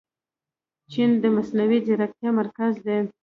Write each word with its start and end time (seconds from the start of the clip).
چین 0.91 1.11
د 1.23 1.25
مصنوعي 1.35 1.79
ځیرکتیا 1.85 2.29
مرکز 2.39 2.73
دی. 2.85 2.97